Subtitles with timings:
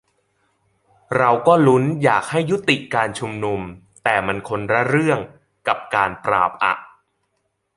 [1.17, 3.59] "เราก็ลุ้นอยากให้ยุติการชุมนุม
[4.03, 5.19] แต่มันคนละเรื่อง
[5.67, 6.73] กับการปราบอะ"